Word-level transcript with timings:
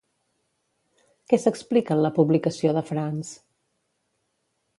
Què 1.31 1.39
s'explica 1.43 1.97
en 1.99 2.01
la 2.07 2.13
publicació 2.17 2.73
de 2.79 2.85
France? 2.89 3.37